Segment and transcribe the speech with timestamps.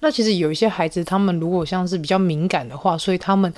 [0.00, 3.52] 那其实有一些孩子，他们如果像是比较敏感的话，所以他们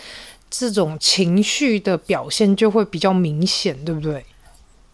[0.48, 4.24] 这种情绪的表现就会比较明显，对不对？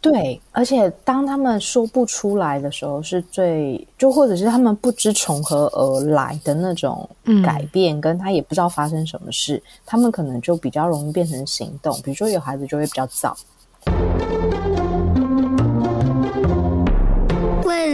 [0.01, 7.09] 对，而且当他们说不出来的时候，是最就或者是他们不知从何而来的那种
[7.43, 11.99] 改变，嗯、跟他也不知道发生什么事，他们可能就比较容易变成行动。
[12.03, 13.35] 比如说有孩子就会比较躁。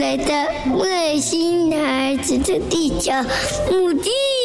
[0.00, 0.32] 来的
[0.78, 3.12] 外星孩子的地球
[3.70, 4.39] 母亲。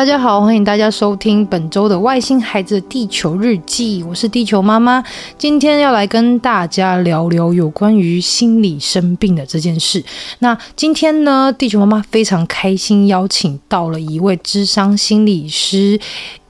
[0.00, 5.04] 大家好，欢迎大家收听本周的《外星孩子地球日记》，我是地球妈妈，
[5.36, 10.02] 今天要来跟大家聊聊有关于心理生病的这件事。
[10.38, 16.00] 那今天呢，地球妈妈非常开心邀请到了一位智商心理师。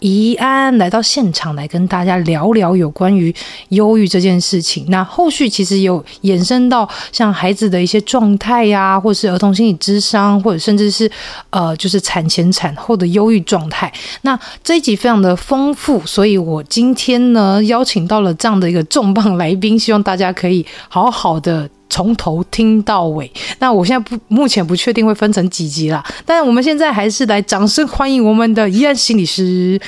[0.00, 3.34] 怡安来到现场来跟大家聊聊有关于
[3.68, 4.84] 忧郁这件事情。
[4.88, 11.10] 那后续其实有延伸到像孩子的一些状态呀，或是儿童心理咨商，或者甚至是
[11.50, 13.92] 呃，就是产前产后的忧郁状态。
[14.22, 21.68] 那这一集非常的丰富，所以我今天呢邀请到了这样的一个重磅来宾，希望大家可以好好的。
[21.90, 29.78] 从头听到尾，那我现在不目前不确定会分成几集啦，但我们现在还是来掌声欢迎我们的怡安心理师。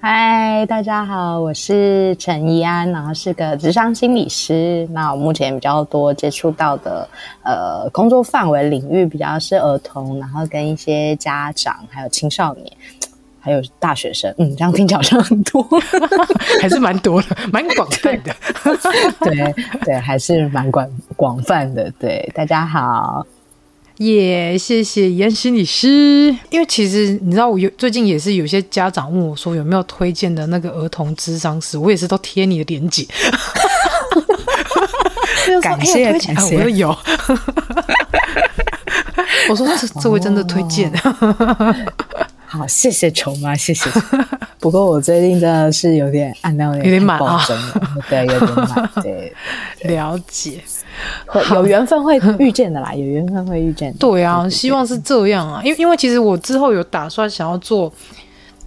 [0.00, 4.88] 嗨，大家好，我是陈怡安，然后是个咨商心理师。
[4.92, 7.08] 那我目前比较多接触到的
[7.42, 12.66] 呃工作范围领域比较是儿童，然后跟一些家长还有青少年。
[13.48, 15.66] 还有大学生，嗯，这样听起来好像很多，
[16.60, 18.36] 还是蛮多的，蛮广泛的。
[19.20, 19.54] 对
[19.86, 21.90] 对，还是蛮广广泛的。
[21.98, 23.26] 对，大家好，
[23.96, 26.36] 耶、yeah，谢谢怡安心理师。
[26.50, 33.06] 因为其实你知道，我有最近也是有些家长问我说，有没有推荐的那个儿童智商师，我也是都贴你的链接。
[35.62, 36.94] 感谢感谢，我又有。
[39.48, 40.92] 我说这这位真的推荐。
[42.48, 43.90] 好，谢谢球妈，谢谢。
[44.58, 47.40] 不过我最近真的是有点按到有点满啊，
[48.08, 49.32] 对，有点满，对，
[49.84, 50.62] 了解。
[51.26, 53.98] 会有缘分会遇见的啦，有缘分会遇见的。
[53.98, 57.92] 对啊，希望是这样啊，因为因为其实我之后有打算想要做。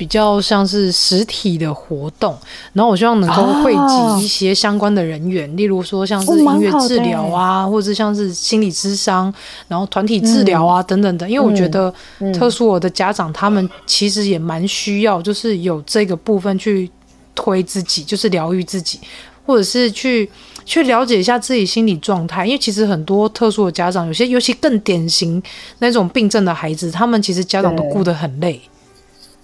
[0.02, 2.36] 比较像是实体的活动，
[2.74, 9.32] 然后我希望能够汇集一些相关的人员，哦、例如说像是音乐治疗啊，或者像是心理咨商，
[9.68, 11.30] 然后团体治疗啊、嗯、等等的。
[11.30, 11.94] 因为我觉得
[12.34, 16.90] 特殊我的家长他们其实也蛮需要，就是有这个部分去
[17.36, 19.00] 推自己，就是疗愈自己，
[19.46, 20.28] 或者是去
[20.66, 22.44] 去了解一下自己心理状态。
[22.44, 25.40] 因为其实很多特殊的家长，有些尤其更典型
[25.78, 28.60] 那种病症的孩子，他们其实家长都顾得很累。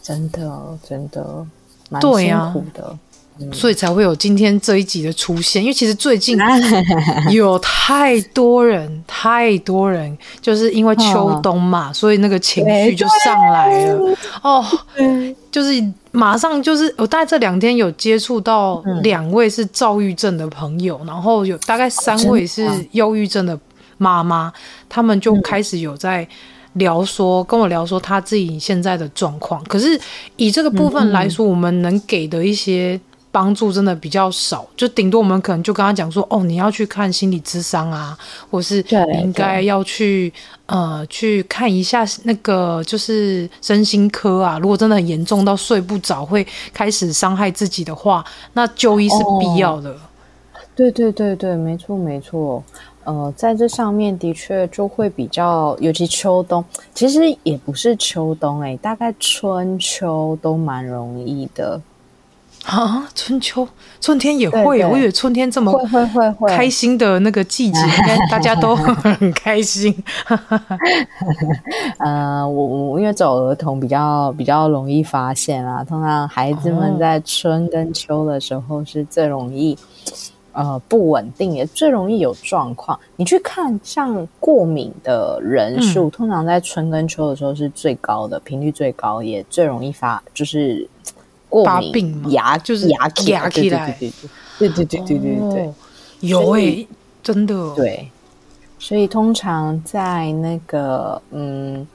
[0.08, 1.46] 真的，真的
[1.90, 2.98] 蛮辛苦的，
[3.52, 5.62] 所以才会有今天这一集的出现。
[5.62, 6.38] 因为其实最近
[7.30, 14.18] 有太多人，太多人，就是因为秋冬嘛，哦，所以那个情绪就上来了。
[14.42, 14.66] 哦，
[15.52, 23.60] 就是马上就是，我大概这两天有接触到两位是躁郁症的朋友，嗯，然后有大概三位是忧郁症的
[23.98, 24.54] 妈妈，
[24.88, 26.26] 他们就开始有在。
[26.78, 30.00] 聊说跟我聊说他自己现在的状况，可是
[30.36, 33.00] 以这个部分来说，我们能给的一些
[33.30, 38.18] 帮助真的比较少，就顶多我们可能就跟他讲说，哦，你要去看心理咨商啊，
[38.50, 38.84] 或是
[39.14, 40.34] 你应该要去
[40.66, 44.58] 呃去看一下那个就是身心科啊。
[44.58, 49.92] 如果真的很严重到睡不着，会开始伤害自己的话，那就医是必要的。
[49.92, 49.98] 哦，
[50.76, 52.64] 对对对对，没错没错。
[53.08, 56.62] 呃，在这上面的确就会比较，尤其秋冬，
[56.94, 61.80] 其实也不是秋冬哎、欸，大概春秋都蛮容易的
[62.66, 63.08] 啊。
[63.16, 63.66] 春秋
[64.02, 69.96] 春天也会，我以为春天这么会会会开心的那个季节，应该大家都 很开心。
[72.00, 79.78] 呃，我我因为走儿童比较比较容易发现啊，通常孩子们在春跟秋的时候是最容易。
[80.58, 83.00] 呃，不稳定也最容易有状况。
[83.16, 90.90] 你去看，像过敏的人数，嗯，通常在春跟秋的时候是最高的，频率最高，也最容易发，就是
[91.48, 94.12] 过敏病牙就是牙牙起来，对对
[94.58, 95.74] 对对对对对对，对，
[96.22, 96.88] 有诶、欸，
[97.22, 98.10] 真的对。
[98.80, 101.86] 所以通常在那个嗯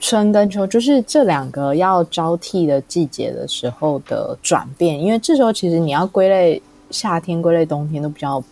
[0.00, 6.62] 春跟秋，就是这两个要交替的季节的时候的转变，因为这时候其实你要归类。
[6.96, 8.42] 夏天归类，冬天都比较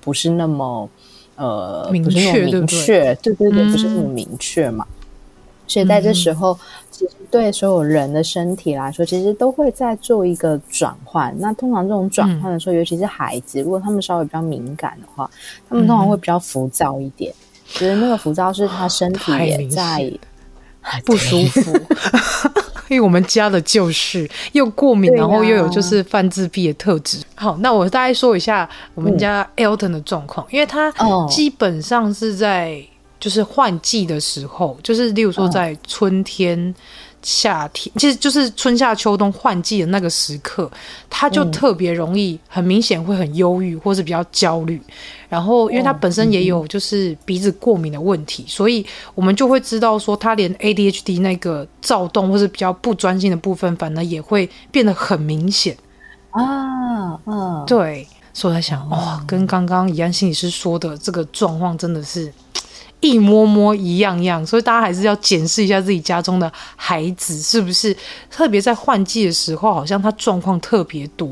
[0.00, 0.88] 不是那么
[1.36, 4.86] 呃明确，不是那么明确，对，对对不是那么明确嘛。
[5.66, 6.58] 所以在这时候，嗯、
[6.90, 11.34] 其实对所有人的身体来说，其实都会在做一个转换。
[11.38, 15.28] 那通常这种转换的时候，嗯、尤其是孩子，如果他们稍微比较敏感的话，
[15.66, 17.32] 他们通常会比较浮躁一点。
[17.66, 20.12] 其实、嗯、那个浮躁是他身体也在
[21.06, 21.72] 不舒服。
[22.88, 27.18] 因为我们家的就是又过敏，然后又有就是泛自闭的特质。
[27.34, 30.92] 好，那我大概说一下我们家 Elton 的状况，因为他
[31.28, 32.82] 基本上是在
[33.18, 36.74] 就是换季的时候，就是例如说在春天、
[37.24, 40.70] 夏天，其实就是春夏秋冬换季的那个时刻，
[41.08, 44.80] 他就特别容易，很明显会很忧郁，或是比较焦虑。
[45.28, 48.84] 然后，因为他本身也有就是鼻子过敏的问题，所以
[49.14, 55.76] 我们就会知道说，他连 ADHD 那个躁动或是比较不专心的部分，反而也会变得很明显
[56.30, 57.18] 啊。
[57.24, 62.32] 嗯，对，所以我在想，哇、哦，跟刚刚怡安心理师说的这个状况真的是。
[63.10, 67.96] 一摸摸一样样，所以大家还是要检视一下自己家中的孩子是不是，
[68.30, 71.28] 特别在换季的时候，好像他状况特别多。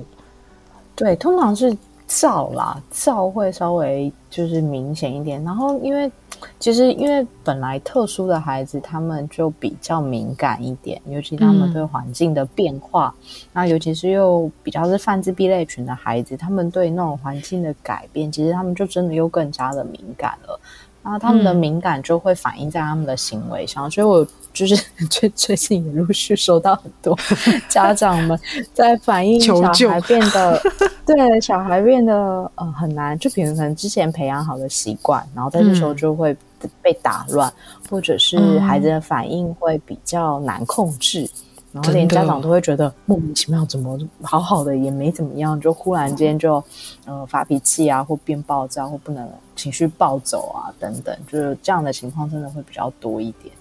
[0.95, 1.75] 对，通常是
[2.09, 5.43] 燥啦，燥会稍微就是明显一点。
[5.43, 6.11] 然后因为
[6.59, 20.61] 其实因为本来特殊的孩子，他们就比较敏感一点，尤其他们对环境的变化，嗯、那尤其是又比较是泛自闭类群的孩子，他们对那种环境的改变，其实他们就真的又更加的敏感了。
[21.03, 24.77] 然后他们的敏感就会反映在他们的行为上，嗯、 所以我就是
[25.11, 27.19] 最最近也陆续收到很多
[27.69, 28.39] 家长们
[28.73, 30.63] 在反映小孩变得，
[31.05, 32.15] 对小孩变得
[32.55, 36.37] 呃很难，就比如可能之前培养好的习惯，然后在这时候就会
[36.81, 41.29] 被打乱，嗯、或者是孩子的反应会比较难控制。
[41.73, 46.63] 然后连家长都会觉得莫名其妙，怎么好好的也没怎么样，就忽然间就
[47.07, 49.27] 呃发脾气啊，或变暴躁，或不能
[49.57, 53.55] 情绪暴走啊等等，就是这样的情况真的会比较多一点。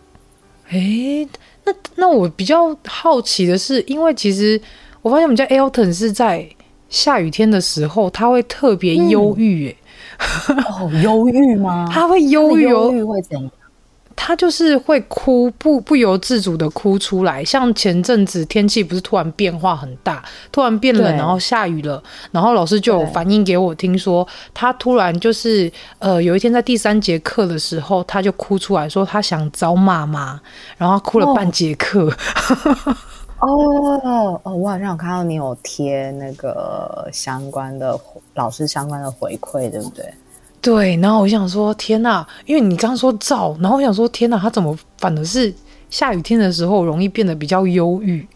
[0.72, 1.28] 诶，
[1.64, 4.62] 那那我比较好奇的是，因为其实
[5.02, 6.46] 我发现我们家 Elton 是在
[6.90, 9.78] 下雨天的时候，他会特别忧郁，诶、
[10.50, 11.88] 嗯，哦，忧郁吗？
[11.90, 13.52] 他会忧郁，忧郁会怎样？
[14.24, 17.44] 他就是会哭，不不由自主的哭出来。
[17.44, 30.40] 像前阵子天气不是突然变化很大，突然变冷，然后下雨了，然后老师就有反映给我，听说他突然就是呃，有一天在第三节课的时候，他就哭出来说他想找妈妈，
[30.78, 32.08] 然后哭了半节课。
[33.40, 33.50] 哦
[34.04, 38.00] 哦，哦，我好像有看到你有贴那个相关的
[38.36, 40.06] 老师相关的回馈，对不对？
[40.62, 42.26] 对，然后我想说，天哪！
[42.46, 45.52] 因为你刚刚说燥，然后我想说，天哪，他怎么反而是
[45.90, 48.28] 下雨天的时候容易变得比较忧郁？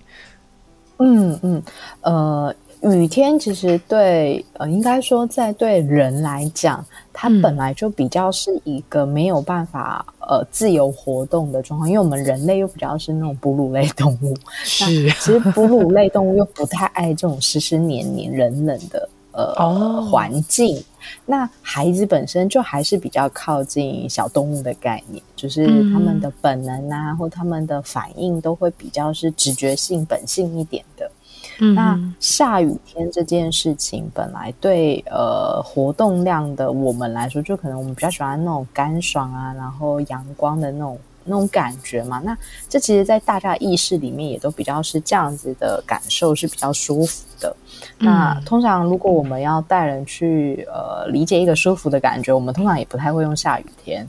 [0.98, 1.62] 嗯嗯，
[2.02, 6.84] 呃，雨天其实对呃，应该说在对人来讲，
[7.14, 14.34] 它本来就比较是一个没有办法呃自由活动的状况，因为我们人类又比较是那种哺乳类动物，
[14.64, 19.08] 是其实哺乳类动物又不太爱这种湿湿黏黏、冷冷的。
[19.38, 20.82] 呃，哦、环境，
[21.26, 31.12] 那孩子本身就还是比较靠近小动物的概念，就是他们的本能啊，嗯、或他们的反应都会比较是直觉性、本性一点的。
[31.60, 41.00] 嗯，那下雨天这件事情，本来对呃活动量的我们来说，就可能我们比较喜欢那种干爽啊，然后阳光的那种。
[41.26, 42.38] 那种感觉嘛，那
[42.70, 47.56] 这其实，在大家意识里面也都比较是这样子的感受，是比较舒服的。
[48.00, 54.08] 嗯、那通常，如果我们要带人去呃理解一个舒服的感觉，我们通常也不太会用下雨天。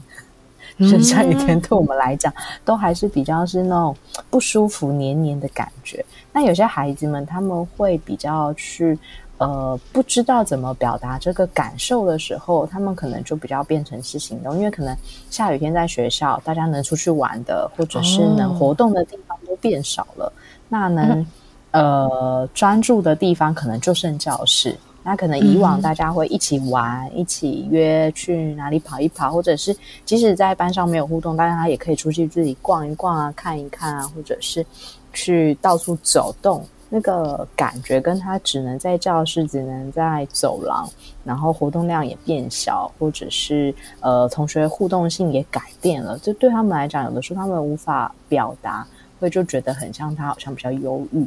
[0.79, 2.31] 是下雨天对我们来讲，
[2.63, 3.97] 都还是比较是那种
[4.29, 6.05] 不舒服、黏黏的感觉。
[6.33, 8.99] 那有些孩子们，他们会比较去。
[9.39, 14.97] 呃，不知道怎么表达这个感受的时候，他们可能就比较变成是行动，因为可能
[15.31, 20.33] 下雨天在学校，大家能出去玩的，或者是能活动的地方都变少了，哦、
[20.69, 21.27] 那能、
[21.73, 24.77] 嗯、呃专注的地方可能就剩教室。
[25.09, 29.73] 那可能以往大家会一起玩，嗯、一起约去哪里跑一跑，或者是
[30.05, 34.67] 即使在班上没有互动，大家也可以出去自己逛一逛啊，看一看啊，或者是
[35.13, 36.67] 去到处走动。
[36.89, 40.89] 那个感觉跟他只能在教室，只能在走廊，
[41.25, 48.87] 然后活动量也变小，或者是呃同学互动性也改变了，这对他们来讲，有的时候他们无法表达，
[49.19, 51.27] 会就觉得很像他好像比较忧郁。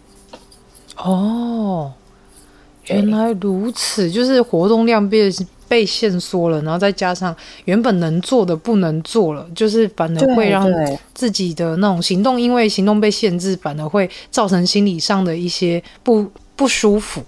[0.97, 1.91] 哦，
[2.85, 5.31] 原来如此，就是活动量变。
[5.69, 7.33] 被限缩了，然后再加上
[7.63, 10.67] 原本能做的不能做了，就是反而会让
[11.13, 17.21] 自己的那种行动，因为行动被限制，反而会造成心理上的一些不不舒服，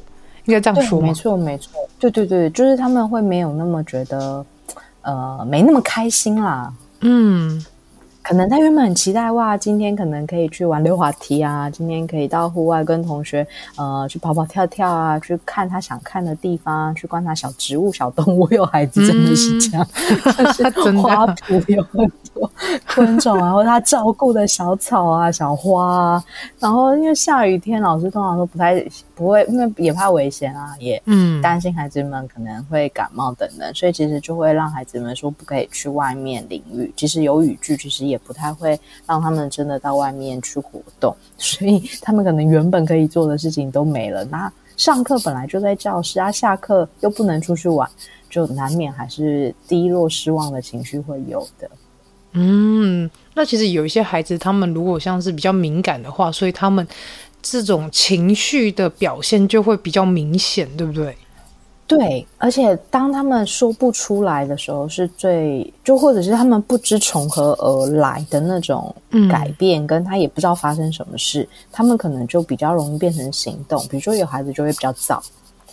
[0.45, 1.07] 应该这样说吗？
[1.07, 4.45] 没错，没错，对对对，就是他们会没有那么觉得
[5.03, 6.73] 呃没那么开心啦。
[7.01, 7.63] 嗯。
[8.21, 13.45] 可能他原本很期待哇，今天可能可以去玩溜滑梯啊， 今天可以到户外跟同学
[13.77, 18.47] 呃去跑跑跳跳啊，去看他想看的地方，去观察小植物、小动物。
[18.51, 19.87] 有孩子真的是这样，
[20.37, 20.63] 嗯、 是
[21.01, 22.51] 花圃有很多
[22.93, 26.23] 昆虫啊，或者他照顾的小草啊、小花啊。
[26.59, 28.85] 然后因为下雨天，老师通常都不太
[29.21, 36.91] 不会，因为也怕危险啊，也嗯担心孩子们可能会感冒等等，所以其实就会让孩子们说不可以去外面淋雨。
[36.97, 44.25] 其实有雨具，其实也不太会让他们真的到外面去活动， 所以他们可能原本可以做的事情都没了。
[44.25, 47.87] 那上课本来就在教室啊，下课又不能出去玩，
[48.27, 51.69] 就难免还是低落、失望的情绪会有的。
[52.33, 56.87] 嗯，那其实有一些孩子，他们如果像是比较敏感的话，所以他们
[57.41, 61.15] 这种情绪的表现就会比较明显，对不对？
[61.87, 68.95] 对，而且当他们说不出来的时候，是最就或者是他们不知从何而来的那种
[69.29, 73.85] 改变，嗯、跟他也不知道发生什么事，他们可能就比较容易变成行动。
[73.89, 75.21] 比如说有孩子就会比较躁。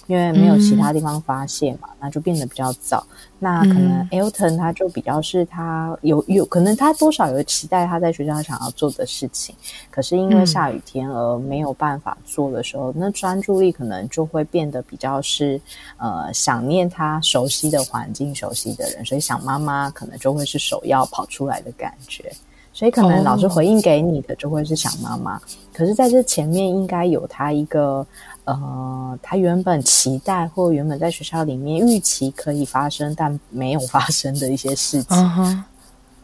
[0.08, 3.06] 因为没有其他地方发泄嘛，嗯、那就变得比较早。
[3.38, 9.54] 那可能 Elton 他就比较是他有有可能他多少有期待他在学校想要做的事情，
[9.90, 15.60] 可是因为下雨天而没有办法做的时候，嗯、那专注力可能就会变得比较是
[15.98, 22.32] 呃想念他熟悉的环境、熟悉的人，所以想妈妈可能就会是首要跑出来的感觉。
[22.72, 25.40] 所以可能老师回应给你的就会是想妈妈，哦、
[25.72, 28.06] 可是在这前面应该有他一个。
[28.52, 35.62] 呃，他原本期待或原本在学校里面预期可以发生但没有发生的一些事情，uh huh.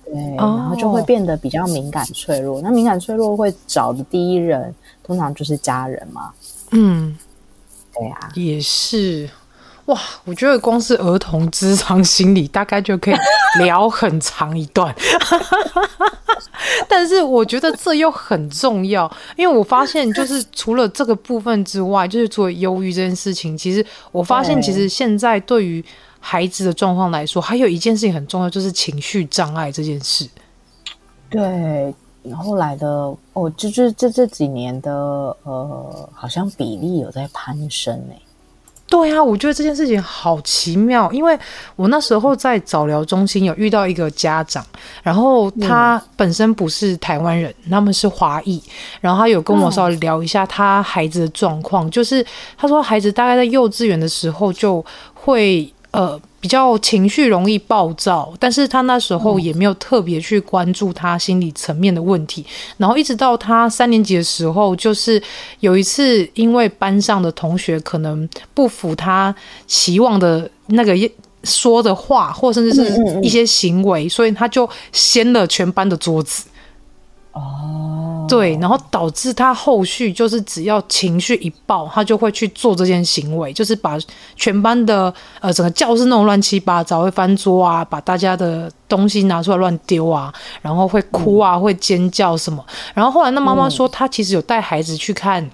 [0.04, 0.58] 对，oh.
[0.58, 2.60] 然后就会变得比较敏感脆弱。
[2.60, 6.32] 那敏感脆弱会找的第一人通常就是家人嘛。
[6.70, 7.16] 嗯，
[7.94, 9.28] 对啊，也是。
[9.86, 13.14] 哇，我觉得光是儿童智商心理大概就可以
[13.58, 14.94] 聊很长一段，
[16.88, 25.84] 但是我觉得这又很重要，因为我发现就是除了这个部分之外，就是除了忧郁这件事情，其实我发现其实现在对于
[26.18, 30.26] 孩子的状况来说，还有一件事情很重要，就是情绪障碍这件事。
[31.28, 31.94] 对，
[32.34, 34.90] 后来的哦，就是这这几年的
[35.42, 38.14] 呃，好像比例有在攀升呢。
[38.94, 41.36] 对啊，我觉得这件事情好奇妙，因为
[41.74, 44.64] 我那时候在早疗中心有遇到一个家长，
[45.02, 48.62] 然后他本身不是台湾人，他们是华裔，
[49.00, 52.24] 然后他有跟我稍微聊一下他孩子的状况，就是
[52.56, 56.20] 他说孩子大概在幼稚园的时候就会呃。
[56.44, 62.44] 比较情绪容易暴躁，但是他那时候也没有特别去关注他心理层面的问题，
[62.76, 65.22] 然后一直到他三年级的时候，就是
[65.60, 69.34] 有一次因为班上的同学可能不符他
[69.66, 70.94] 期望的那个
[71.44, 76.44] 说的话，或甚至是一些行为，所以他就掀了全班的桌子。
[77.34, 83.98] 哦，对，然后导致他后续就是只要情绪一爆，他就会去做这件行为，就是把
[84.36, 92.64] 全班的呃整个教室弄乱七八糟，会翻桌啊，把大家的东西拿出来乱丢啊，然后会哭啊，会尖叫什么。
[92.94, 95.50] 然后后来那妈妈说，她其实有带孩子去看。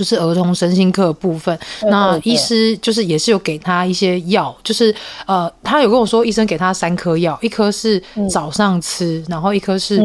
[0.00, 4.94] 就是儿童身心课的部分，那医师就是也是有给他一些药，就是
[5.26, 10.00] 呃，他有跟我说，医生给他三颗药，一颗是早上吃，然后一颗是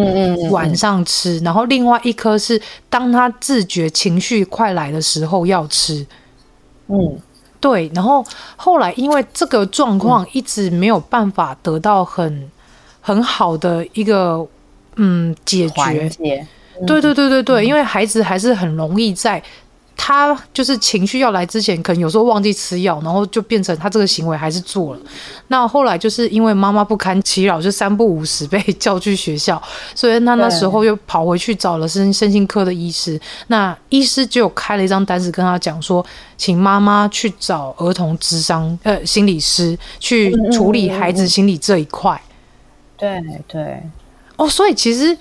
[0.51, 6.05] 晚上吃，然后另外一颗是当他自觉情绪快来的时候要吃。
[6.89, 7.17] 嗯，
[7.61, 8.21] 对，然后
[8.57, 12.51] 后来因为这个状况一直没有办法得到很
[12.99, 14.45] 很好的一个
[14.97, 16.09] 嗯解决，
[16.85, 19.41] 对对对对对，因为孩子还是很容易在。
[19.97, 25.01] 他就是情绪要来之前，可能有时候忘记吃药，然后就变成他这个行为还是做了。
[25.47, 29.61] 那后来就是因为妈妈不堪其扰，就三不五时被叫去学校，
[29.95, 33.19] 所以他那时候又跑回去找了身身心科的医师。
[33.47, 36.05] 那医师就开了一张单子跟他讲说，
[36.37, 42.21] 请妈妈去找儿童智商呃心理师去处理孩子心理这一块。
[42.97, 43.81] 对对，
[44.35, 45.17] 哦，所以其实。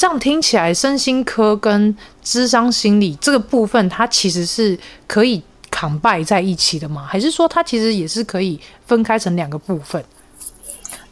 [0.00, 7.04] 这样听起来，身心科跟智商心理这个部分，它其实是可以 combine 在一起的吗？
[7.06, 10.02] 还是说它其实也是可以分开成两个部分？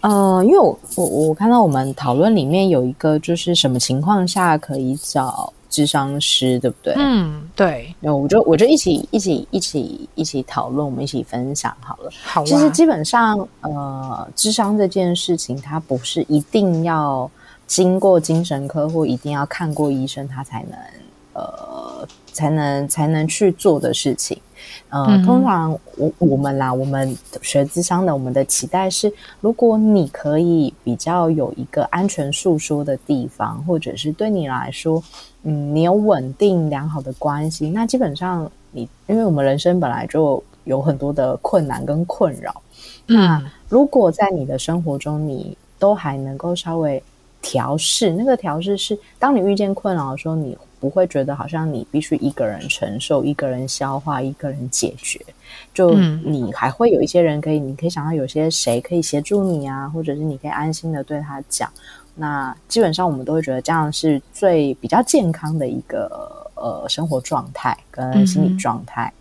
[0.01, 6.95] 呃，因为我我我看到我们讨论里面有一个，就是什么情况下可以找智商师，对不对？
[6.97, 7.95] 嗯，对。
[8.01, 12.11] 那我就我就一起一起一起一起讨论，我们一起分享好了。
[12.25, 12.45] 好啊。
[12.47, 17.31] 其实基本上，呃，智商这件事情，它不是一定要。
[17.69, 20.79] 经过精神科或一定要看过医生，他才能
[21.35, 24.37] 呃才能才能去做的事情。
[24.91, 35.03] 呃，嗯、通常我我们啦，我们学智商的，我们的期待是，如果你可以比较有一个安全诉说的地方，或者是对你来说，
[35.45, 42.63] 嗯，你有稳定良好的关系，那基本上你，因为我们人生本来就有很多的困难跟困扰，
[43.07, 47.03] 嗯、那如果在你的生活中，你都还能够稍微
[47.43, 50.57] 调试，那个调试是，当你遇见困扰的时候，你。
[50.81, 55.21] 不会觉得好像你必须一个人承受、一个人消化、一个人解决，
[55.75, 61.69] 就你还会有一些人可以，你可以想到有些谁可以协助你啊，或者是你可以安心的对他讲。
[62.15, 69.13] 那基本上我们都会觉得这样是最比较健康的一个呃生活状态跟心理状态。
[69.13, 69.19] 嗯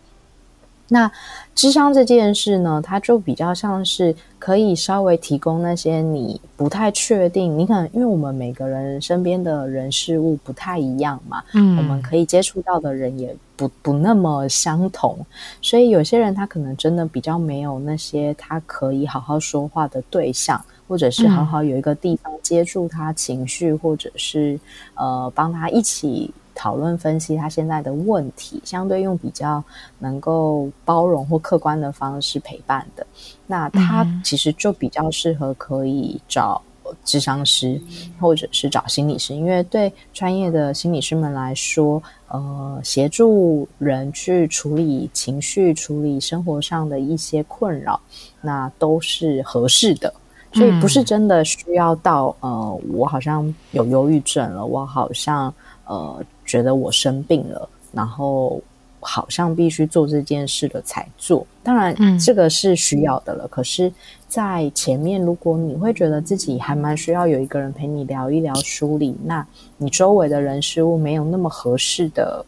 [0.89, 1.11] 那
[1.53, 15.17] 智商这件事呢，它就比较像是可以稍微提供那些你不太确定，你可能因为我们每个人身边的人事物不太一样嘛，嗯，我们可以接触到的人也不不那么相同，
[15.61, 24.57] 所以有些人他可能真的比较没有那些他可以好好说话的对象，或者是好好有一个地方接触他情绪，或者是
[24.93, 26.31] 呃帮他一起。
[26.57, 29.63] 讨论分析他现在的问题，相对用比较
[29.99, 33.05] 能够包容或客观的方式陪伴的，
[33.45, 36.59] 那他其实就比较适合可以找
[37.03, 37.79] 智商师
[38.19, 47.99] 或者是找心理师，因为对专业的心理师们来说，呃，协助人去处理情绪、处理生活上的一些困扰，
[48.41, 50.11] 那都是合适的，
[50.53, 55.53] 所以不是真的需要到呃，我好像有忧郁症了，我好像
[55.85, 56.19] 呃。
[56.47, 58.59] 觉得我生病了，然后
[59.01, 61.45] 好像必须做这件事了才做。
[61.61, 63.43] 当然，这个是需要的了。
[63.43, 63.93] 嗯、可是，
[64.27, 69.45] 在前面，如果你会觉得自己还蛮需要有一个人陪你聊一聊、梳理，那
[69.77, 72.43] 你周围的人事物没有那么合适的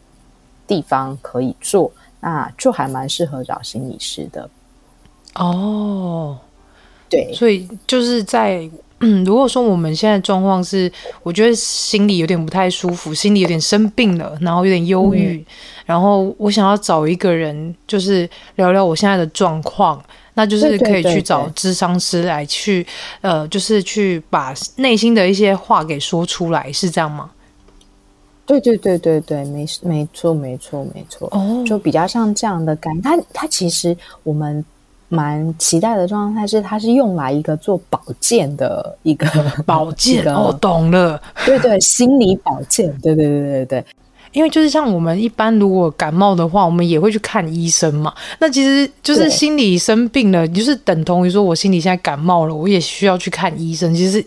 [0.66, 4.50] 地方可以做，那就还蛮适合找心理师的。
[5.34, 6.38] 哦，
[7.08, 8.68] 对，所以就是在。
[9.02, 10.92] 嗯，如果说我们现在状况是，
[11.22, 15.46] 我觉得心里有点不太舒服，心里有点生病了，然后有点忧郁，嗯、
[15.86, 20.02] 然后我想要找一个人，就是聊聊我现在的状况，
[20.34, 22.86] 那就是可以去找智商师来去，
[23.22, 27.30] 呃，就是去把内心的一些话给说出来，是这样吗？
[28.44, 34.62] 对对对对对，没没错没错没错，哦，就比较像这样的感，他他其实我们。
[35.10, 39.26] 蛮期待的状态是，它是用来一个做保健的一个
[39.66, 43.84] 保健，我、哦、懂了，对对，心理保健，对对对对对。
[44.32, 48.14] 因为就是像我们一般，如果感冒的话，我们也会去看医生嘛。
[48.38, 54.24] 那其实就是心理生病了，就是等同于说我心里现在感冒了，我也需要去看医生，其实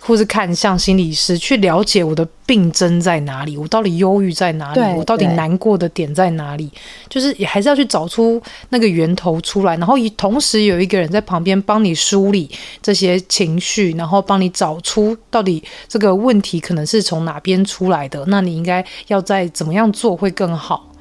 [0.00, 6.70] 或是看像心理师去了解我的病症在哪里，我到底忧郁在哪里，我到底难过的点在哪里，
[7.08, 12.50] 就是也还是要去找出那个源头出来，然后同时有一个人在旁边帮你梳理
[12.82, 19.48] 这些情绪，然后帮你找出到底这个问题可能是从哪边出来的，那你应该要在。
[19.52, 20.91] 怎么样做会更好？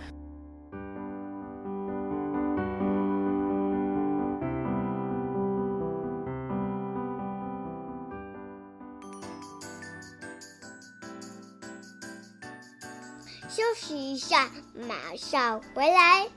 [15.15, 16.27] 小回来。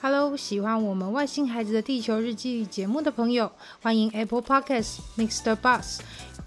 [0.00, 3.50] Hello，喜欢我们外星孩子的地球日记节目的朋友，
[3.82, 5.98] 欢迎 Apple Podcasts MixerBox。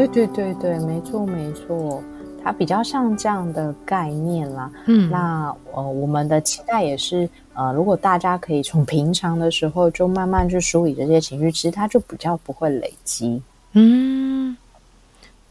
[0.00, 2.02] 对对对对，没错没错，
[2.42, 4.70] 它比较像这样的概念啦。
[4.86, 13.42] 嗯，那呃，我们的期待也是，呃，如果大家可以从平常的时候就慢慢去梳理这些情绪，其实它就比较不会累积。
[13.72, 14.56] 嗯，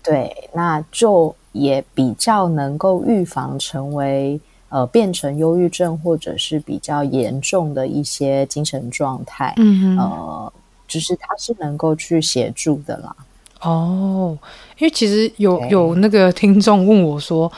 [0.02, 9.54] 对，那就也比较能够预防成为呃变成忧郁症或者是比较严重的一些精神状态。
[9.58, 10.54] 嗯哼，呃，
[10.88, 13.16] 就是它是能够去协助的啦。
[13.62, 14.38] 哦，
[14.78, 17.52] 因为其实有有那个听众问我说，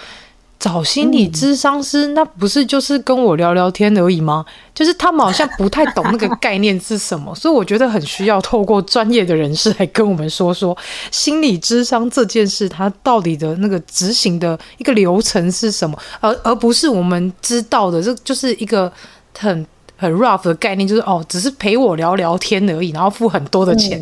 [0.59, 4.45] 找心理咨商师，嗯、那不是就是跟我聊聊天而已吗？
[4.73, 10.75] 就是他们好像不太懂那个概念是什么， 所以我觉得很需要透过专业的人士来跟我们说说
[11.11, 18.91] 心理咨商这件事，它到底的那个执行的一个流程是什么，而而不是我们知道的，这就是一个
[19.37, 19.65] 很
[20.01, 24.01] 很 rough 的概念，就是哦，只是陪我聊聊天而已，然后付很多的钱。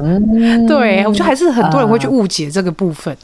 [0.00, 3.12] 嗯、 对，我觉得还是很多人会去误解这个部分。
[3.14, 3.20] 呃、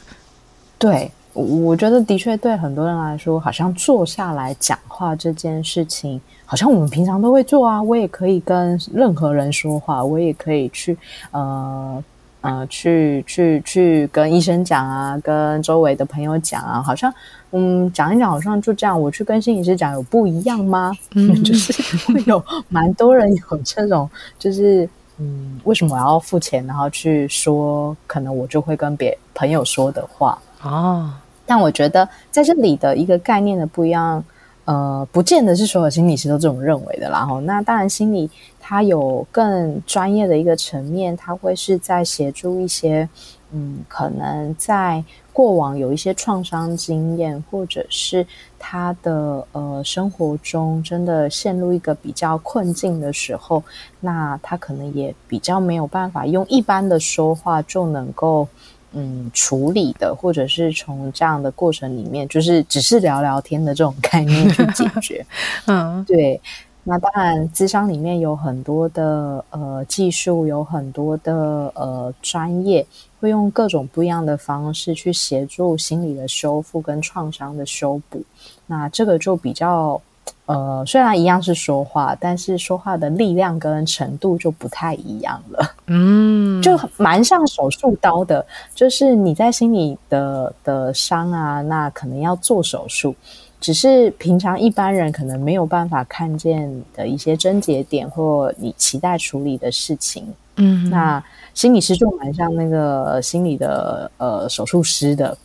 [0.77, 1.11] 对。
[1.33, 7.83] 我觉得的确对很多人来说，好像坐下来讲话这件事情，好像我们平常都会做啊。
[7.83, 10.97] 我也可以跟任何人说话，我也可以去
[11.31, 12.01] 呃
[12.45, 16.81] 呃去去去跟医生讲啊，跟周围的朋友讲啊。
[16.81, 17.13] 好像
[17.51, 18.99] 嗯讲一讲，好像就这样。
[18.99, 20.91] 我去跟心理师讲有不一样吗？
[21.15, 21.73] 嗯，就是
[22.13, 31.09] 会有蛮多人有这种，就是嗯，为什么我要付钱，然后去说可能我就会跟别朋友说的话哦。
[31.45, 34.23] 但我觉得在这里的一个概念的不一样，
[34.65, 37.19] 呃，不见得是所有心理师都这种认为的啦。
[37.19, 38.27] 然后，那当然，心理
[38.59, 43.07] 它有更专业的一个层面，它会是在协助一些，
[43.51, 48.25] 嗯，可能在过往有一些创伤经验，或者是
[48.57, 53.61] 他的呃生活中真的陷入一个比较困境的时候，
[53.99, 58.47] 那他可能也比较没有办法用一般的说话就能够。
[58.95, 65.25] 嗯，处理的，或者是从这样的过程里面，就是只是聊聊天的这种概念去解决。
[65.67, 66.39] 嗯，对。
[66.87, 71.33] 那当然，咨商里面有很多的呃技术，有很多的
[71.75, 72.85] 呃专业，
[73.19, 78.23] 会用各种不一样的方式去协助心理的修复跟创伤的修补。
[78.67, 80.01] 那这个就比较。
[80.45, 85.71] 呃，虽然一样是说话，但是说话的力量跟程度就不太一样了。
[85.87, 93.15] 嗯，就蛮像手术刀的，就是你在心里的的伤啊，那可能要做手术，
[93.59, 100.31] 只是平常一般人可能没有办法看见的一些症结点或你期待处理的事情。
[100.57, 101.23] 嗯，那
[101.55, 105.35] 心理师就蛮像那个心理的呃手术师的。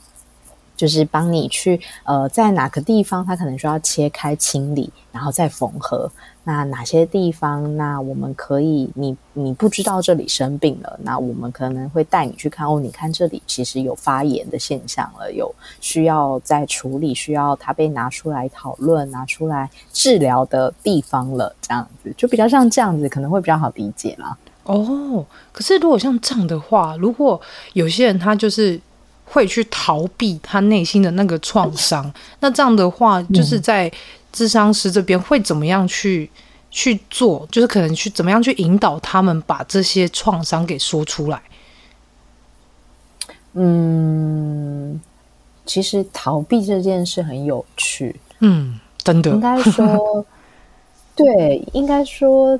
[0.80, 6.10] 就是帮你去，呃，在哪个地方，他可能需要切开清理，然后再缝合。
[6.42, 12.66] 那哪些地方，那我们可以，你你不知道这里生病了，那我们可能会带你去看。
[12.66, 21.54] 哦，你看这里其实有发炎的现象了，有需要再处理，需要它被拿出来讨论、拿出来治疗的地方了。
[21.60, 24.34] 这样子就比较像这样子，可能会比较好理解啦。
[24.62, 27.38] 哦，可是如果像这样的话，如果
[27.74, 28.80] 有些人他就是。
[29.32, 33.90] 会去逃避他内心的那个创伤，那这样的话，就是在
[34.32, 36.28] 智商师这边会怎么样去
[36.68, 37.46] 去做？
[37.48, 41.40] 就是可能去怎么样去引导他们把这些创伤给说出来。
[43.52, 45.00] 嗯，
[45.64, 48.16] 其实逃避这件事很有趣。
[48.40, 50.26] 嗯，真的，应该说，
[51.14, 52.58] 对，应该说，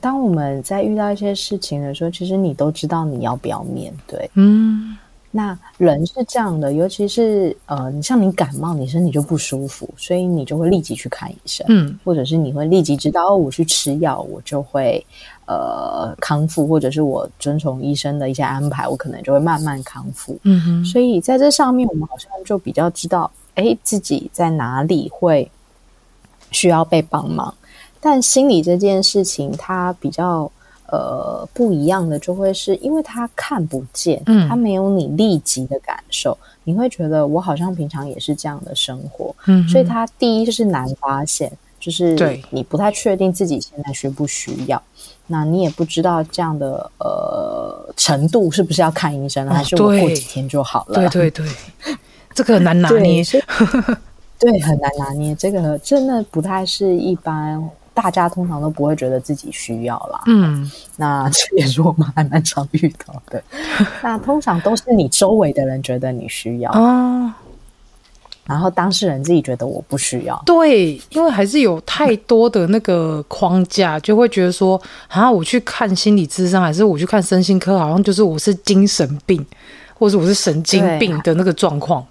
[0.00, 4.30] 当我们在遇到一些事情的时候，其实你都知道你要不要面对。
[4.34, 4.96] 嗯。
[5.36, 15.04] 那人是这样的，尤其是呃，你像你感冒，你身体就不舒服，所以你就会立即去看医生，嗯，或者是你会立即知道，哦，我去吃药，我就会
[15.46, 20.84] 呃康复，或者是我遵从医生的一些安排，我可能就会慢慢康复，嗯哼。
[20.86, 25.50] 所以在这上面，我们好像就比较知道，哎，自己在哪里会
[26.50, 27.54] 需要被帮忙，
[28.00, 30.50] 但心理这件事情，它比较。
[30.88, 42.40] 呃，不一样的就会是因为他看不见，嗯，他没有你立即的感受，你会觉得我好像平常也是这样的生活，嗯，所以他第一就是难发现，就是对。
[42.50, 44.80] 你不太确定自己现在需不需要，
[45.26, 50.94] 那你也不知道这样的呃程度是不是要看医生，哦，还是我过几天就好了？
[51.08, 51.30] 对。
[51.30, 51.96] 对对，
[52.32, 53.42] 这个很难拿捏，对，
[54.38, 57.68] 对，很难拿捏，这个真的不太是一般。
[57.96, 63.42] 大家通常都不会觉得自己需要啦，嗯，那这也是我们还蛮常遇到的。
[64.04, 67.34] 那通常都是你周围的人觉得你需要啊，
[68.44, 70.40] 然后当事人自己觉得我不需要。
[70.44, 74.78] 对，因为还是有太多的那个框架， 就会觉得说，
[75.08, 79.44] 啊，我去看心理咨商，还是我去看身心科，好像就是我是精神病，
[79.94, 82.06] 或者我是神经病的那个状况。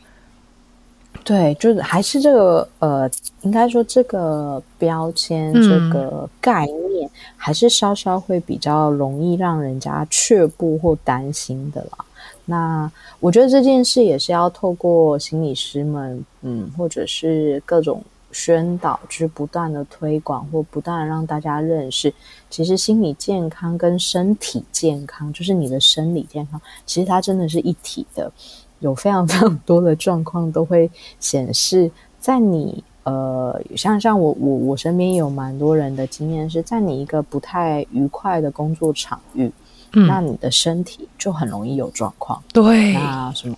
[1.23, 3.09] 对，就是还是这个呃，
[3.41, 12.05] 应该说这个标签、嗯、这个概念，还是稍稍会比较容易让人家却步或担心的啦。
[12.45, 22.13] 那我觉得这件事也是要透过心理师们，嗯，或者是各种宣导，就是不断的推广或不断让大家认识，
[22.51, 28.31] 其实心理健康跟身体健康，就是你的生理健康，其实它真的是一体的。
[28.79, 39.51] 有非常 非常多的状况都会显示，在你呃，像像我我我身边有蛮多人的经验是在你一个不太愉快的工作场域。
[39.97, 43.55] 嗯、那你的身体就很容易有状况，对，那什么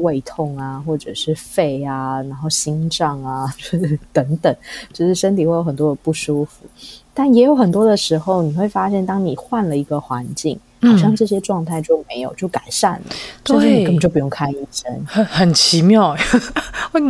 [0.00, 4.56] 胃痛啊，或者是肺啊，然后心脏啊， 就是等等，
[4.94, 6.64] 就是身体会有很多的不舒服。
[7.12, 16.16] 但也有很多的时候，你会发现，当你换了一个环境，嗯、好像这些状态就没有，就改善了，所以你根本就不用看医生，很很奇妙。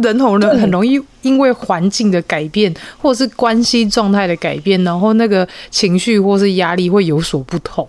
[0.03, 7.87] 人同人很容易因为环境的改变，或者是关系状态的改变，然后那个情绪或是压力会有所不同。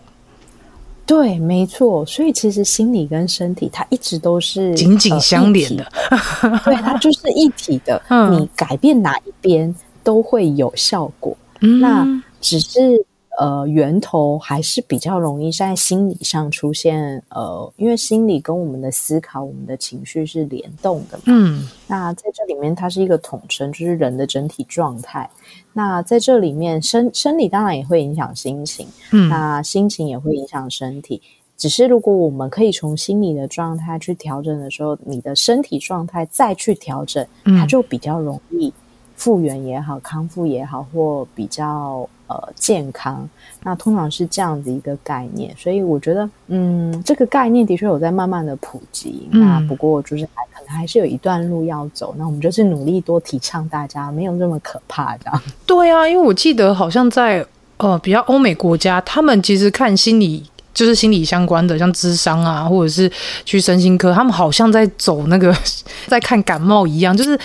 [1.06, 8.02] 对，没错，所以其实心理跟身体它一直都是紧紧相连的，呃、对，它就是一体的。
[8.10, 13.06] 嗯、你改变哪一边都会有效果，嗯、那只是。
[13.38, 17.22] 呃，源头还是比较容易在心理上出现。
[17.30, 21.24] 呃，因为心理跟我们的思考、我们的情绪是联动的嘛。
[21.28, 25.30] 嗯，那在这里面，它是一个统称，就是人的整体状态。
[25.74, 31.22] 那在这里面，生生理当然也会影响心情，嗯，那心情也会影响身体。
[31.58, 38.74] 只是如果我们可以从心理的状态去调整的时候，你的身体状态再去调整，它就比较容易
[39.16, 42.08] 复原也好，康复也好，或比较。
[42.28, 43.30] 呃，健康，
[43.62, 49.28] 那通常是这样子一个概念，所以我觉得，嗯，这个概念的确有在慢慢的普及。
[49.30, 52.16] 嗯、那不过就是还可能还是有一段路要走。
[52.18, 55.42] 那我们就是努力多提倡大家，没有那么可怕，这样。
[55.68, 57.46] 对啊，因为我记得好像在
[57.78, 60.44] 呃比较欧美国家，他们其实看心理
[60.76, 63.12] 就是心理相关的，像智商啊，或者是
[63.44, 65.52] 去身心科，他们好像在走那个
[66.06, 67.36] 在看感冒一样，就是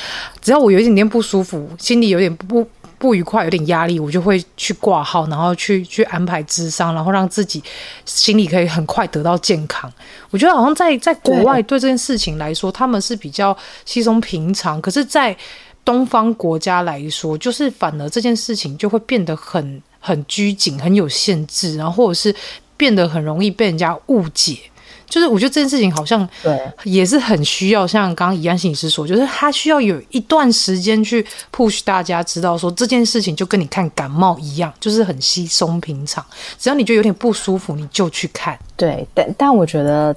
[0.43, 2.69] 只要我有一点点不舒服，心里有点不。
[3.01, 7.65] 不愉快，有点压力，我就会去挂号，然后去去安排智商，然后让自己
[8.05, 9.91] 心里可以很快得到健康。
[10.29, 15.35] 我觉得好像在在国外对这件事情来说，他们是比较稀松平常，可是，在
[15.83, 22.35] 东方国家来说，就是反而这件事情就会变得很很拘谨，很有限制，然后或者是
[22.81, 24.59] 变得很容易被人家误解。
[25.07, 36.25] 就是我觉得这件事情好像对，也是很需要像刚刚怡安心理师说，就是他需要有一段时间去 push 大家知道说这件事情就跟你看感冒一样，就是很稀松平常，
[36.59, 38.59] 只要你觉得有点不舒服，你就去看。
[38.77, 40.17] 对，但但我觉得。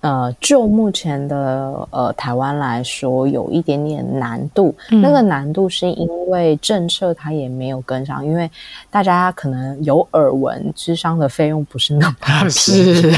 [0.00, 4.74] 呃，就目前的呃台湾来说，有一点点难度。
[4.90, 8.50] 嗯、那个难度是因为政策它也没有跟上，因为
[8.90, 13.10] 大家可能有耳闻，智商的费用不是那么便宜，是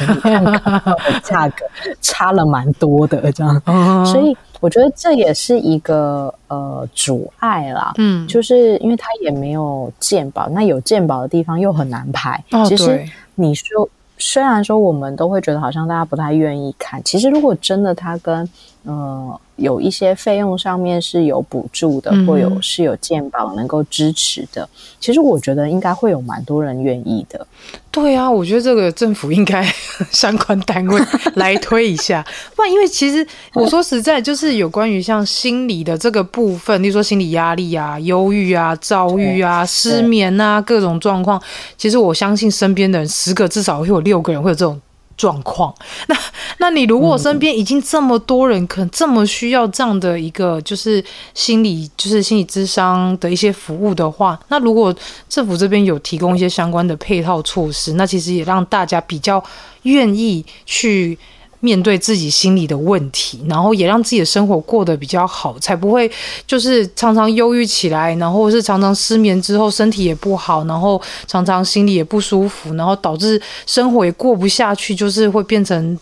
[1.22, 1.64] 价格
[2.02, 3.62] 差了蛮多的这样。
[3.66, 7.92] 嗯、所以我觉得这也是一个呃阻碍啦。
[7.98, 12.42] 嗯，就是因为它也没有鉴宝，那有鉴宝的地方又很难排。
[12.50, 13.04] 哦、其实
[13.36, 13.88] 你说。
[14.24, 18.48] 虽然说我们都会觉得好像大家不太愿意看，其实如果真的他跟
[18.84, 24.68] 呃有一些费用上面是有补助的，嗯、或有是有健保能够支持的，
[24.98, 27.46] 其实我觉得应该会有蛮多人愿意的。
[27.90, 29.62] 对啊，我觉得这个政府应该
[30.10, 31.00] 相关单位
[31.34, 41.40] 来推一下， 不然因为其实我说实在，就是有关于像心理的这个部分，例如说心理压力啊、忧郁啊、躁郁啊、失眠啊各种状况，
[41.76, 44.80] 其实我相信身边的人十个至少会有六个人会有这种。
[45.16, 45.74] 状况，
[46.08, 46.16] 那
[46.58, 54.94] 那你如果身边已经这么多人，可这么需要这样的一个就是心理就是心理智商的一些服务的话，那如果
[55.28, 59.42] 政府这边有提供一些相关的配套措施，那其实也让大家比较
[59.82, 61.18] 愿意去。
[61.64, 66.10] 面对自己心里的问题，然后也让自己的生活过得比较好，才不会
[66.44, 75.96] 就是常常忧郁起来，然后是常常失眠之后身体也不好，然后常常心里也不舒服，然后导致生活也过不下去，就是会变成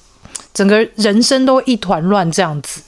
[0.54, 2.80] 整个人生都一团乱这样子。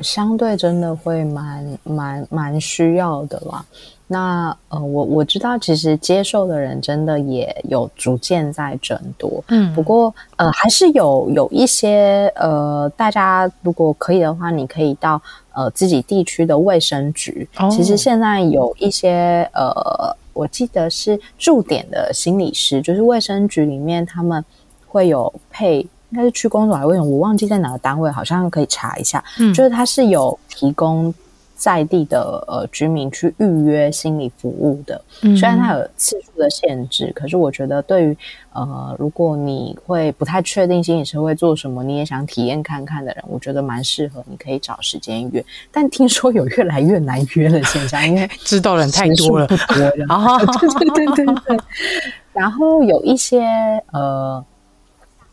[0.00, 3.64] 相对真的会蛮蛮蛮需要的啦。
[4.06, 15.20] 那呃，我我知道，其实接受的人真的也有逐渐在增多，嗯，不过呃，还是有有一些呃，大家如果可以的话，你可以到
[15.54, 17.48] 呃自己地区的卫生局。
[17.56, 24.44] 哦，其实现在有一些呃，我记得是驻点的心理师，就是卫生局里面他们
[24.86, 31.12] 会有配，应该是去工作还是卫生，我忘记在哪个单位，好像可以查一下，嗯，就是他是有提供。
[31.64, 38.14] 在地的呃居民去预约心理服务的，虽然它有次数的限制，嗯、可是我觉得对于
[38.52, 45.42] 呃如果你会不太确定心理师会做什么，你也想体验看看的人，我觉得蛮适合，你可以找时间约。
[45.72, 50.38] 但听说有越来越难约的现象，因为 知道人太多了，不多了。
[50.60, 51.58] 对对对对对。
[52.34, 53.40] 然后有一些
[53.92, 54.44] 呃。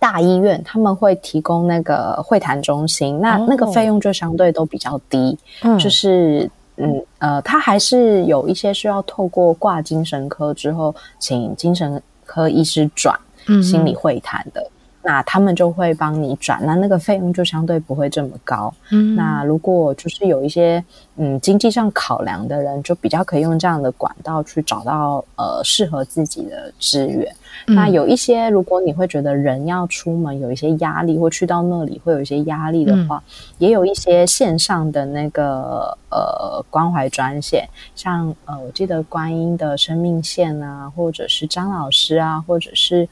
[0.02, 13.16] 大医院他们会提供那个会谈中心，那、哦、那个费用就相对都比较低，嗯、就是嗯呃，他还是有一些需要透过挂精神科之后，请精神科医师转
[13.64, 14.60] 心理会谈的。
[14.62, 14.72] 嗯
[15.04, 18.74] 那他们就会帮你转，那那个费用就相对不会这么高。
[18.92, 20.84] 嗯，那如果就是有一些
[21.16, 27.36] 嗯经济上考量的人，就比较可以用这样的管道去找到呃适合自己的资源。
[27.68, 27.76] 嗯。
[27.76, 43.10] 那有一些，如果你会觉得人要出门有一些压力，或去到那里会有一些压力的话，嗯，也有一些线上的那个呃关怀专线，像呃我记得观音的生命线啊，或者是张老师啊，或者是。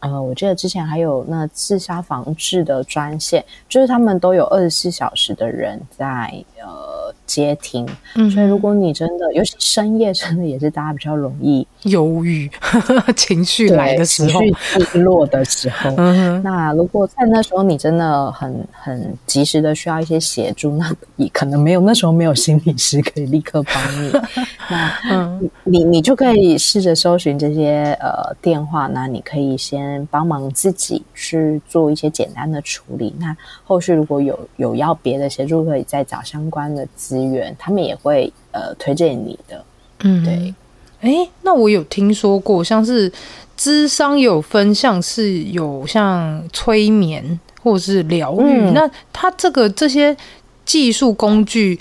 [0.00, 7.84] 呃，我记得之前还有那自杀防治的专线，就是他们都有二十四小时的人在呃接听，
[8.14, 12.48] 嗯，所以如果你真的，尤其深夜，真的也是大家比较容易忧郁
[13.16, 24.12] 情绪来的时候，情绪低落的时候，嗯，那如果在那时候你真的很很及时的需要一些协助，那你可能没有那时候没有心理师可以立刻帮你，
[24.70, 29.87] 那嗯，你你就可以试着搜寻这些呃电话，那你可以先。
[30.10, 33.14] 帮忙自己去做一些简单的处理。
[33.18, 39.64] 那后续如果有有要别的协助，可以再找相关的资源，他们也会呃推荐你的。
[40.00, 40.54] 嗯，对。
[41.00, 43.12] 哎，那我有听说过，像是
[43.56, 48.42] 智商有分，像是有像催眠或者是疗愈。
[48.42, 50.16] 嗯、那他这个这些
[50.64, 51.78] 技术工具。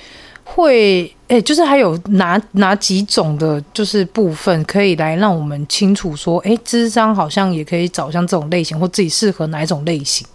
[0.50, 10.26] 会，哎、就是还有哪哪几种的，就是部分可以来让我们清楚说，哎、欸，咨商好像也可以找像这种类型，或自己适合哪一种类型。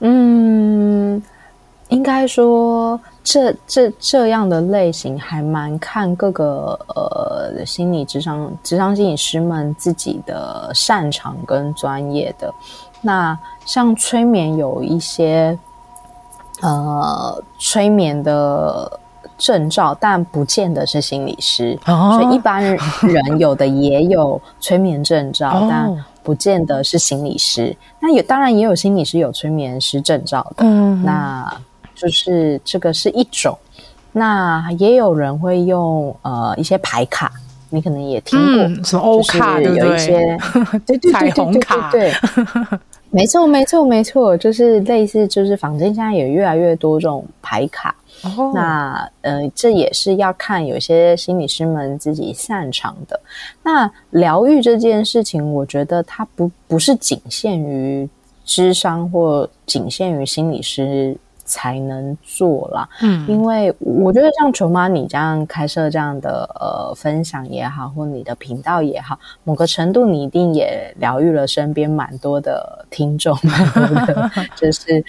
[0.00, 1.22] 嗯，
[1.88, 12.50] 应该说这这这样的类型还蛮看各个呃心理咨商咨商心理师们自己的擅长跟专业的。
[13.02, 15.58] 那像催眠有一些。
[16.60, 18.98] 呃，催眠的
[19.36, 27.76] 证照，但不见得是心理师，哦、所以一般人有的也有催眠证照， 哦、但不见得是心理师。
[28.00, 31.48] 那有，当然也有心理师有催眠师证照的，嗯，那
[31.94, 33.56] 就是这个是一种。
[34.10, 37.30] 那也有人会用呃一些牌卡，
[37.70, 40.38] 你可能也听过，嗯、什么欧卡，对不对？
[40.86, 42.12] 对对对，彩虹卡，对。
[43.10, 47.94] 没错，没错，没错，就是类似，就是坊间现在也越来越多这种牌卡。
[48.36, 48.52] Oh.
[48.54, 53.18] 那呃，这也是要看有些心理师们自己擅长的。
[53.62, 58.08] 那疗愈这件事情，我觉得它不不是仅限于
[58.44, 61.16] 智商或仅限于心理师。
[61.48, 73.34] 才能做啦，嗯，因为我觉得像球妈你这样开设这样的呃分享也好，或你的频道也好，某个程度你一定也疗愈了身边蛮多的听众，
[74.54, 75.02] 就是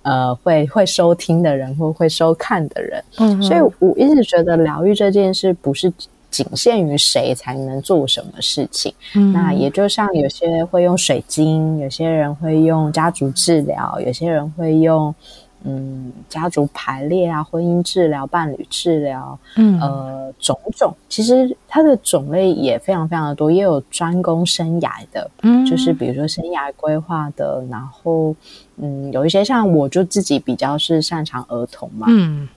[0.00, 5.92] 呃会会收听的人或会收看的人，嗯，所以我一直觉得疗愈这件事不是
[6.30, 15.14] 仅限于谁才能做什么事情，嗯，那也就像有些会用水晶，有些人会用家族治疗，有些人会用。
[15.64, 28.34] 嗯，家族排列啊，婚姻治疗、伴侣治疗，嗯，呃，种种，其实它的种类也非常非常的多，也有专攻生涯的，嗯，就是比如说生涯规划的，然后，
[28.76, 32.48] 嗯，有一些像我就自己比较是擅长儿童嘛，嗯。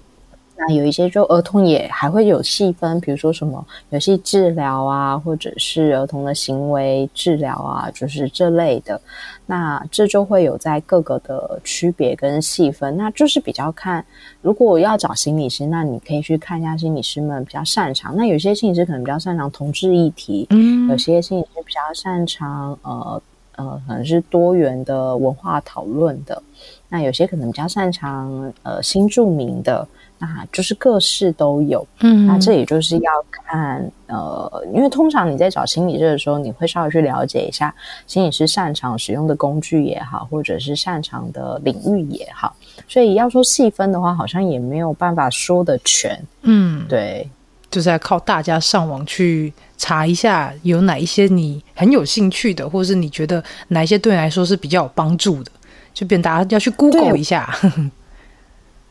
[0.58, 9.00] 那有一些就儿童也还会有细分，比如说什么游戏治疗啊，或者是儿童的行为治疗啊，就是这类的。
[9.46, 12.96] 那这就会有在各个的区别跟细分。
[12.96, 14.04] 那就是比较看，
[14.42, 18.16] 如果要找心理师，那你可以去看一下心理师们比较擅长。
[18.16, 23.22] 那有些心理师可能比较擅长同志议题，嗯，有些心理师比较擅长呃
[23.58, 26.42] 呃，可能是多元的文化讨论的。
[26.88, 29.86] 那有些可能比较擅长呃新著名的。
[30.26, 37.74] 那就是各式都有，嗯，那这也就是要看，呃，因为通常你在找心理师的时候，你会稍微去了解一下
[38.08, 42.56] 心理师擅长使用的工具也好，或者是擅长的领域也好，
[42.88, 47.30] 所以要说细分的话，好像也没有办法说的全，嗯，对，
[47.70, 55.52] 就是要靠大家上网去查一下，有哪一些你很有兴趣的，或者是你觉得哪一些对你来说是比较有帮助的，
[55.94, 57.56] 就变大家要去 Google 一下。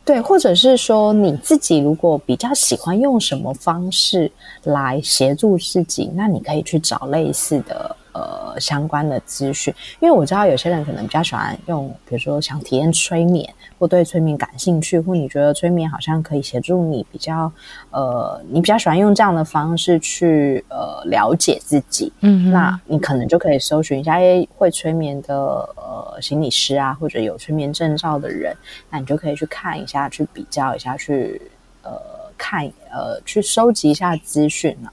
[0.04, 4.30] 对，或者是说你自己如果比较喜欢用什么方式
[4.64, 17.52] 来协助自己，那你可以去找类似的呃相关的资讯，因为我知道有些人可能比较喜欢用，比如说想体验催眠，或对催眠感兴趣，或你觉得催眠好像可以协助你比较
[17.90, 25.36] 呃，你比较喜欢用这样的方式去呃了解自己，嗯，那你可能就可以搜寻一下，诶，会催眠的
[25.76, 28.56] 呃心理师啊，或者有催眠证照的人，
[28.88, 31.42] 那你就可以去看一下，去比较一下，去
[31.82, 31.92] 呃
[32.38, 34.92] 看呃去收集一下资讯了。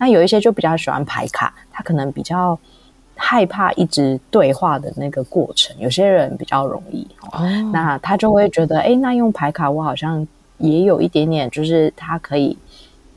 [0.00, 2.58] 那有一些就比较喜欢排卡，他可能比较
[3.14, 5.76] 害怕一直对话的那个过程。
[5.78, 10.26] 有些人比较容易，哦、那他就会觉得，哎，那用排卡我好像
[10.56, 12.56] 也有一点点，就是他可以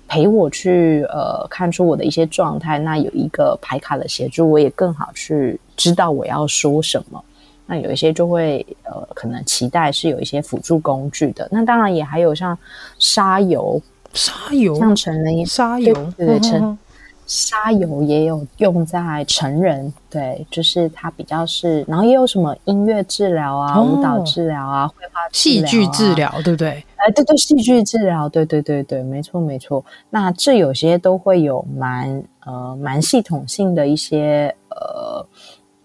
[0.09, 2.77] 陪我去呃看出我的一些状态。
[2.77, 7.23] 那有一个排卡的协助，我也更好去知道我要说什么。
[7.65, 11.47] 那有一些就会呃可能期待是有一些辅助工具的。
[11.49, 12.57] 那当然也还有像
[12.99, 13.81] 沙游。
[14.13, 16.77] 沙游像成人沙游，对对，成
[17.25, 26.83] 沙游也有用在成人，对，就是它比较是，然后也有什么音乐治疗啊、舞蹈治疗啊、绘画、戏剧治疗，对不对？
[26.97, 29.83] 哎，对对，戏剧治疗，对对对对，没错没错。
[30.09, 35.25] 那这有些都会有蛮呃蛮系统性的一些呃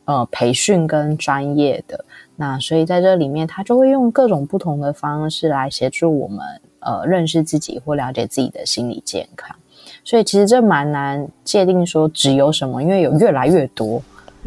[0.04, 2.04] 呃培训跟专业的，
[2.36, 6.38] 那所以在这里面，他就会用各种不同的方式来协助我们。
[6.88, 9.54] 呃，认识自己或了解自己的心理健康，
[10.02, 14.02] 所以其实这蛮难界定说只有什么，因为有越来越多。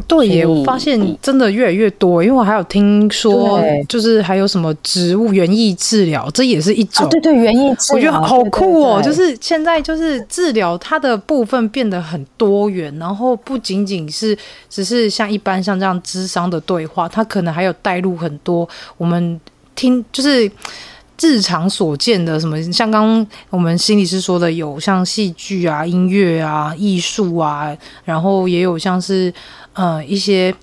[0.07, 7.05] 对耶，我发现真的越来越多，因为我还有听说，就是还有什么植物园艺治疗，这也是一种。
[7.05, 8.99] 啊、对对，园艺治疗，我觉得好酷哦！
[9.03, 14.35] 对对对，就是现在就是治疗它的部分变得很多元，然后不仅仅是
[14.69, 18.67] 只是像一般像这样智商的对话，它可能还有带入很多
[18.97, 19.39] 我们
[19.75, 20.49] 听就是。
[21.21, 29.31] 日常所见的什么，像刚我们心理师说的，有像戏剧啊、音乐啊、艺术啊，然后也有像是
[29.73, 30.53] 呃一些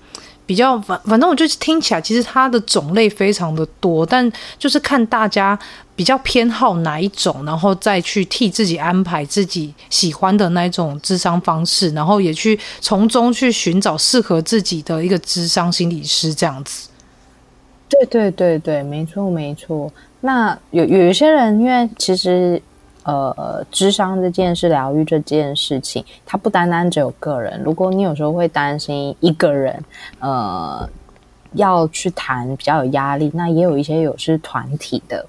[0.45, 5.57] 比较反反正我就听起来，其实它的种类非常的多，但就是看大家
[5.95, 16.89] 比较偏好哪一种，然后再去替自己安排自己喜欢的那一种智商方式，然后也去从中去寻找适合自己的一个智商心理师这样子。
[17.89, 19.91] 对对对对，没错没错。
[20.21, 22.61] 那有有一些人，因为其实
[23.03, 27.59] 呃，智商这件事、疗愈这件事情，它不单单只有个人。
[27.63, 29.83] 如果你有时候会担心一个人
[30.19, 30.87] 呃
[31.53, 35.25] 要去谈比较有压力，那也有一些有是团体的，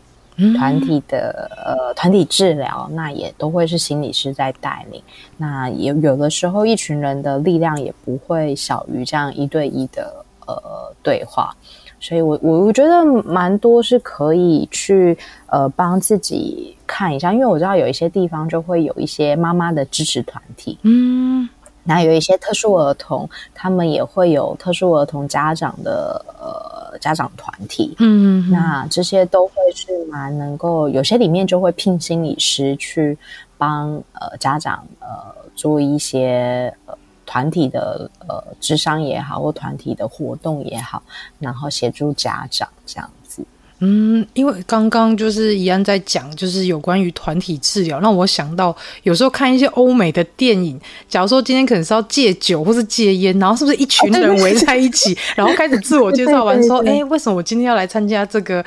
[0.58, 5.02] 团体的呃团体治疗，那也都会是心理师在带领。
[5.38, 11.54] 那有有的时候，一群人的力量也不会小于这样一对一的呃对话。
[12.00, 21.46] 所以我，我我觉得蛮多是可以去呃帮自己看一下，因为我知道有一些地方就会有一些妈妈的支持团体，嗯，
[21.84, 33.16] 那有一些特殊儿童，他们也会有特殊儿童家长的呃家长团体，嗯，那这些都会是蛮能够，有些里面就会聘心理师去
[33.58, 35.06] 帮呃家长呃
[35.54, 36.96] 做一些呃。
[37.30, 41.00] 团体的呃，智商也好，或团体的活动也好，
[41.38, 43.44] 然后协助家长这样子。
[43.78, 50.78] 嗯，因为刚刚就是怡安在讲，就是有关于团体治疗，让我想到有时候看一些欧美的电影，
[51.08, 58.62] 假如说今天可能是要戒酒或是戒烟，然后是不是一群人 围在一起，然后开始自我介绍完说， 哎，为什么我今天要来参加这个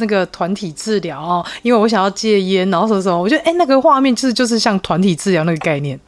[0.00, 1.46] 那个团体治疗哦？
[1.62, 5.98] 因为我想要戒烟，然后什么什么，我觉得哎，那个画面其实就是像团体治疗那个概念。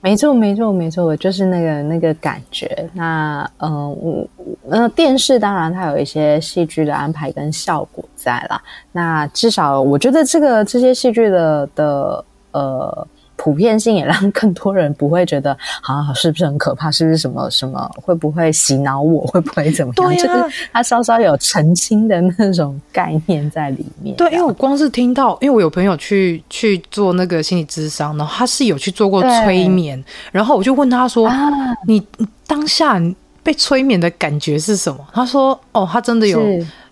[0.00, 2.88] 没错，没错，没错，我就是那个那个感觉。
[2.92, 4.28] 那嗯，我
[4.66, 8.60] 那电视当然它有一些戏剧的安排跟效果在啦。
[8.92, 13.06] 那至少我觉得这个这些戏剧的的呃。
[13.42, 16.90] 普遍性也让更多人不会觉得啊，是不是很可怕？
[16.90, 17.90] 是不是什么什么？
[17.96, 19.26] 会不会洗脑我？
[19.28, 20.14] 会不会怎么样？
[20.14, 24.14] 对啊，就是他稍稍有澄清的那种概念在里面。
[24.14, 31.48] 对，因为我光是听到，因为我有朋友去去做那个心理咨商，然后他是有去做过催眠，然后我就问他说：“啊，
[31.86, 32.06] 你
[32.46, 33.00] 当下
[33.42, 36.38] 被催眠的感觉是什么？”他说：“哦，他真的有。”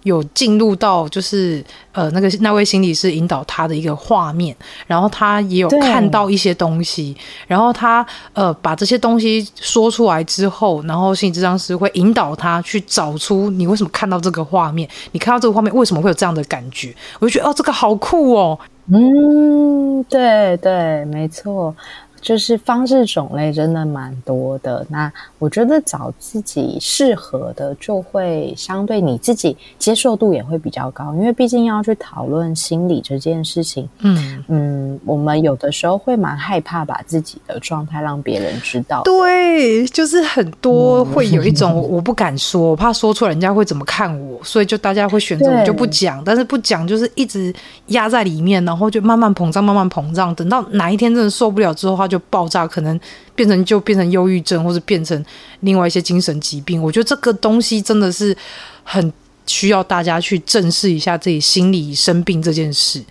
[0.08, 4.56] 有进入到就是呃那个那位心理师引导他的一个画面，
[4.86, 16.94] 然后他也有看到一些东西，然后他呃把这些东西说出来之后，然后心理咨商师会引导他去找出你为什么看到这个画面，你看到这个画面为什么会有这样的感觉？
[17.20, 18.58] 我就觉得哦，这个好酷哦。
[18.90, 21.74] 嗯，对对，没错。
[22.20, 24.86] 就是方式种类真的蛮多的。
[24.88, 33.88] 那我觉得找自己适合的，就会相对你自己接受度也会比较高，因为毕竟要去讨论心理这件事情。
[34.00, 39.02] 嗯嗯，我们有的时候会蛮害怕把自己的状态让别人知道。
[39.04, 46.22] 对，就是很多会有一种我不敢说，我怕说出来人家会怎么看我，所以就大家会选择我就不讲。
[46.24, 47.54] 但是不讲就是一直
[47.88, 52.98] 压在里面，然后就慢慢膨胀，慢慢膨胀，等到哪一天真的受不了之后，它就爆炸，可能
[53.34, 55.22] 变成就变成忧郁症，或者变成
[55.60, 56.82] 另外一些精神疾病。
[56.82, 58.36] 我觉得这个东西真的是
[58.82, 59.12] 很
[59.46, 63.04] 需要大家去正视一下自己心理生病这件事。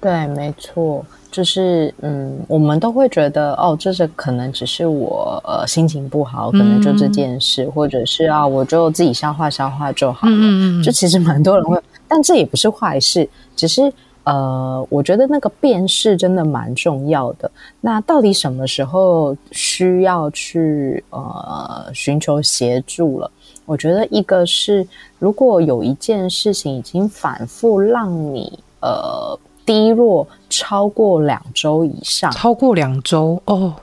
[0.00, 10.32] 对，没错，就是嗯，我们都会觉得哦，这是可能只是我呃心情不好，可能就这件事，嗯、或者是啊，我就自己消化消化就好了。
[10.34, 13.92] 嗯嗯，就其实蛮多人会，但这也不是坏事，只是。
[14.30, 17.50] 呃，我觉得那个辨识真的蛮重要的。
[17.80, 23.28] 那到底什么时候需要去呃寻求协助了？
[23.66, 24.86] 我觉得一个是，
[25.18, 33.74] 如果有一件事情已经反复让你呃低落超过两周以上，超过两周哦。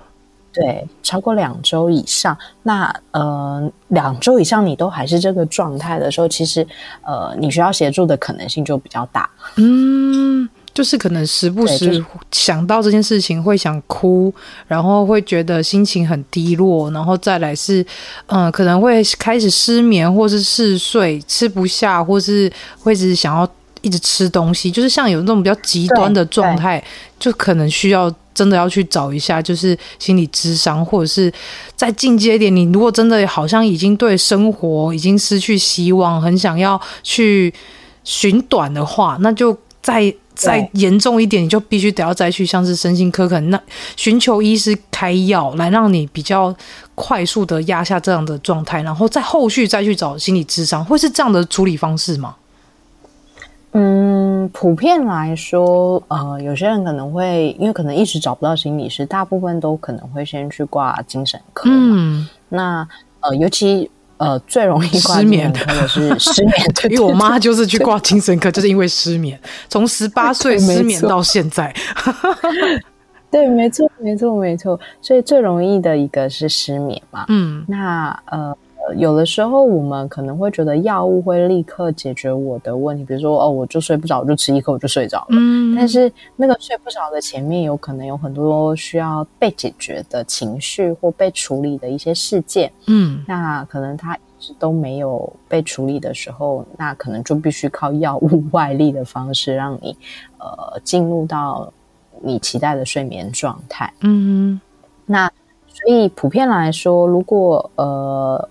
[0.59, 6.65] 对，超过两周以上，那呃，两周以上你都还是这个状态的时候，其实
[7.03, 9.29] 呃，你需要协助的可能性就比较大。
[9.57, 14.33] 嗯，就是可能时不时想到这件事情会想哭，
[14.67, 17.83] 然后会觉得心情很低落，然后再来是
[18.25, 23.47] 嗯、呃，可能会开始失眠，或是嗜睡，吃不下，或是会一直想要
[23.81, 26.83] 一直吃东西，就是像有那种比较极端的状态，
[27.19, 28.13] 就可能需要。
[28.37, 31.33] 真的要去找一下，就是心理咨商，或者是
[31.75, 32.55] 再进阶一点。
[32.55, 37.51] 你如果真的好像已经对生活已经失去希望，很想要去
[38.03, 43.59] 寻短的话，那就再再严重一点，你就必须得要再去像是身心科，可能那
[43.95, 46.55] 寻求医师开药来让你比较
[46.93, 52.35] 快速的压下这样的状态，然后再后续再去找心理咨商，会是这样的处理方式吗？
[53.79, 61.69] 嗯，普遍来说，呃，有些人可能会因为可能一直找不到心理师，大部分都可能会先去挂精神科。
[61.71, 62.87] 嗯，那
[63.19, 71.71] 呃，尤其呃最容易挂精神科的是失眠， 失眠，因为我妈就是去挂精神科，就是因为失眠，从十八岁失眠到现在。
[73.29, 74.79] 对，没错，没错，没错。
[75.03, 77.25] 所以最容易的一个是失眠嘛。
[77.27, 78.57] 嗯，那呃。
[78.95, 85.27] 有的时候，我们可能会觉得药物会立刻解决我的问题，比如说，哦，我就睡不着，我就吃一颗，我就睡着了。
[85.31, 92.71] 嗯，但是那个睡不着的前面，有可能有很多需要被解决的情绪或被处理的一些事件。
[92.87, 99.97] 嗯，那可能他一直都没有被处理的时候，那可能就必须靠药物外力的方式，让你
[100.37, 101.71] 呃进入到
[102.21, 103.93] 你期待的睡眠状态。
[104.01, 104.59] 嗯，
[105.05, 105.31] 那
[105.67, 108.49] 所以普遍来说，如果呃。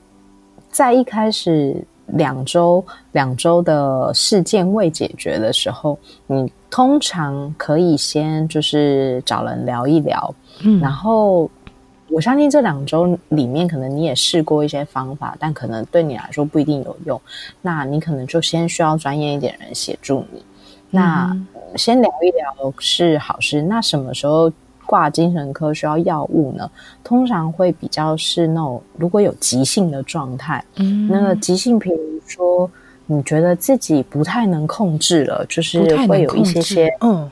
[0.77, 1.75] 在一开始
[2.09, 11.51] 两周两周的事件未解决的时候，你通常可以先就是找人聊一聊，嗯，然后
[12.11, 17.19] 我相信这两周里面可能你也试过一些方法，但可能对你来说不一定有用，
[17.63, 20.45] 那你可能就先需要专业一点人协助你。
[20.91, 21.35] 那
[21.75, 24.53] 先聊一聊是好事，那什么时候
[24.87, 26.71] 挂精神科需要药物呢？
[27.05, 32.71] 通常会比较是那种如果有急性的状态，嗯，那个急性，比如说
[33.05, 37.31] 你觉得自己不太能控制了，就是会有一些些，嗯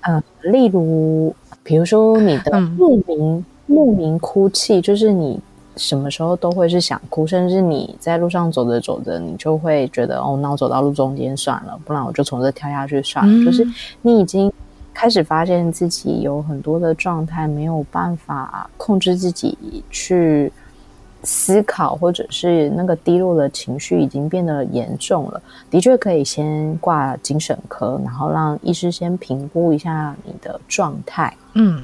[0.00, 5.38] 嗯、呃，例如比如说你的莫名莫名哭泣，就是你
[5.76, 13.66] 什么时候都会是想哭，甚至你在路上走着走着，你就会觉得哦，那我走到路中间算了，不然我就从这跳下去算了，嗯、就是
[14.02, 14.52] 你已经。
[14.94, 20.50] 开始发现自己有很多的状态没有办法控制自己去
[21.24, 31.34] 思考，或者是那个低落的情绪已经变得严重了，的确可以先挂精神科，然后让医师先评估一下你的状态。
[31.54, 31.82] 嗯，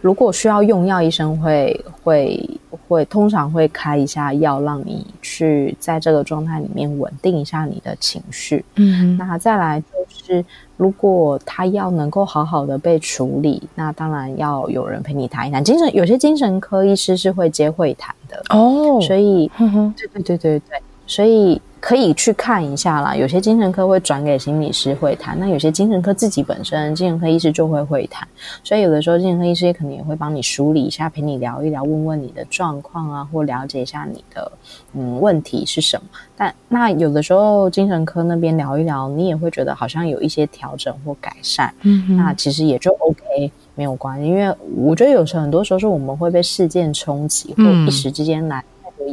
[0.00, 2.48] 如果需要用药，医生会会
[2.86, 8.64] 会通常会开一下药，让你去在这个状态里面稳定一下你的情绪。
[8.76, 10.44] 嗯，那再来就是。
[10.78, 15.64] 如果他要能够好好的被处理，那当然要有人陪你谈一谈。
[15.64, 28.26] 精神有些精神科医师是会接会谈的哦，所以，对对对对对，所以可以去看一下啦，有些精神科会转给心理师会谈，那有些精神科自己本身精神科医师就会会谈，
[28.64, 34.50] 所以有的时候精神科医师也可能也会帮你梳理一下，陪你聊一聊，问问你的状况啊，或了解一下你的
[34.94, 36.02] 嗯问题是什么。
[36.36, 48.64] 但那有的时候精神科那边聊一聊，你也会觉得好像有一些调整或改善，嗯哼，那其实也就 OK，没有关系，因为我觉得有时候很多时候是我们会被事件冲击，或一时之间来。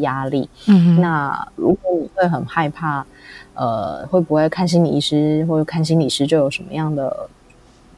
[0.02, 3.06] 压力，嗯，那如果你会很害怕，
[3.54, 7.30] 呃，会不会看心理医师或者看心理师就有什么样的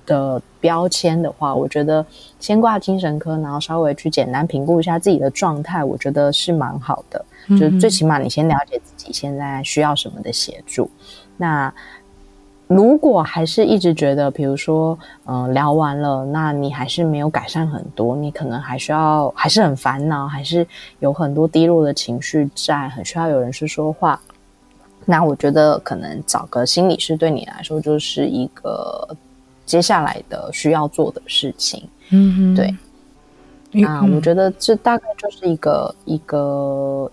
[0.06, 2.06] 的标签的话，我觉得
[2.40, 7.26] 先挂精神科，然后稍微去简单评估一下自己的状态，我觉得是蛮好的。
[7.48, 10.90] 嗯，就是最起码你先了解自己现在需要什么的协助，
[11.38, 11.74] 那。
[12.68, 20.68] 如果还是一直觉得，比如说，嗯、呃，聊完了，那你还是没有改善很多，你可能还需要，还是很烦恼，还是
[21.00, 24.20] 有很多低落的情绪在，很需要有人去说话。
[25.06, 29.08] 那我觉得可能找个心理师对你来说就是一个
[29.66, 31.88] 接下来的需要做的事情。
[32.10, 32.76] 嗯哼，对。
[33.72, 37.10] 那我觉得这大概就是一个一个。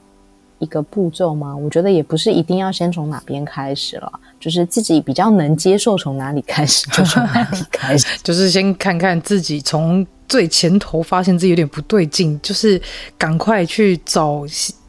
[0.64, 1.54] 一个步骤吗？
[1.56, 12.80] 我觉得也不是一定要先从哪边开始了，就是自己比较能接受从哪里开始就从哪里开始， 就是先看看自己从最前头发现自己有点不对劲，就是
[13.16, 14.42] 赶快去找。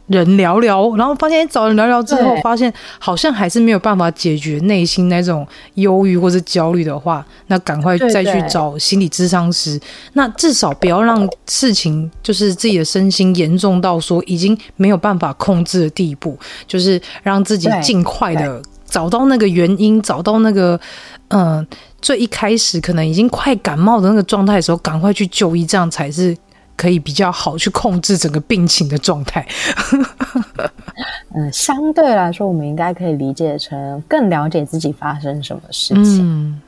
[0.08, 5.45] 人聊聊，然后发现找人聊聊之后，发现好像还是没有办法解决内心那种
[5.76, 9.80] 忧郁或者焦虑的话，那赶快再去找心理咨商师。
[10.14, 16.38] 那至少不要让事情就是自己的身心严重到说已经没有办法控制的地步，
[16.68, 20.80] 就是让自己尽快的找到那个原因，找到那个
[21.30, 21.68] 嗯、呃、
[21.99, 26.38] 最一开始可能已经快感冒的那个状态的时候，赶快去就医，这样才是。
[26.76, 29.45] 可以比较好去控制整个病情的状态。
[31.36, 36.19] 嗯，相对来说，我们应该可以理解成更了解自己发生什么事情。
[36.21, 36.61] 嗯，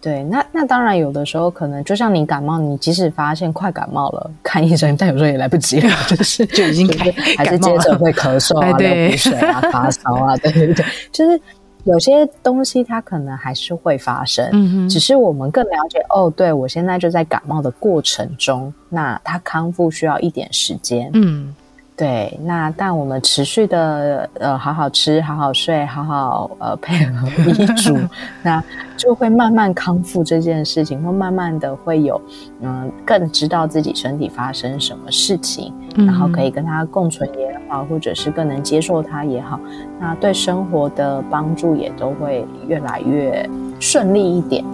[0.00, 0.22] 对。
[0.24, 11.40] 那那当然，有的时候可能就像你感冒，你即使发现快感冒了，看医生，但有时候也来不及了， 就是就已经开还是接着会咳嗽啊、流鼻水啊、发烧啊，对对对，就是。
[11.84, 16.32] 有些东西它可能还是会发生，嗯哼，只是我们更了解哦。
[16.34, 21.54] 对，我现在就在感冒的过程中，那它康复需要一点时间，嗯。
[21.96, 27.96] 对，那但我们持续的呃，好好吃，好好睡，好好呃配合 医嘱，
[28.42, 28.60] 那
[28.96, 32.20] 就会慢慢康复这件事情，会慢慢的会有
[32.62, 39.60] 嗯，更知道自己身体发生什么事情，嗯、然后可以跟他共存也好，或者是更能接受他也好，
[40.00, 44.64] 那对生活的帮助也都会越来越顺利一点。